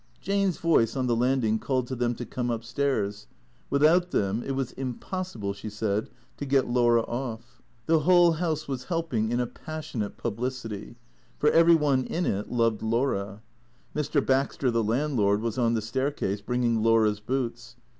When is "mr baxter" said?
13.95-14.71